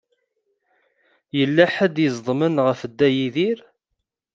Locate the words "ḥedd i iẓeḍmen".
1.75-2.55